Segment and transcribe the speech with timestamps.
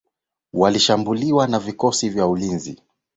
[0.53, 2.83] walishambuliwa na vikosi vya ulinzi